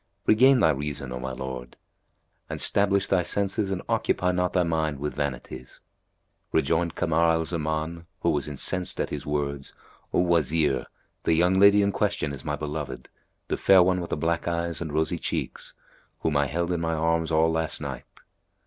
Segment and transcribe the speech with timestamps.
[0.25, 1.77] Regain thy reason, O my lord,
[2.49, 5.79] and stablish thy senses and occupy not thy mind with vanities."
[6.51, 9.73] Rejoined Kamar al Zaman who was incensed at his words,
[10.11, 10.87] "O Wazir,
[11.23, 13.09] the young lady in question is my beloved,
[13.47, 15.73] the fair one with the black eyes and rosy cheeks,
[16.21, 18.05] whom I held in my arms all last night."